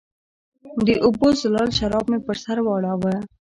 [0.85, 3.13] د اوبو زلال شراب مې پر سر واړوله